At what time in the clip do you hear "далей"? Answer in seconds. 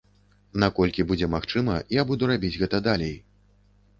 2.91-3.15